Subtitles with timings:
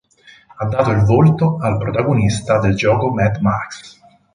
[0.57, 3.99] Ha dato il volto al protagonista del gioco Mad Max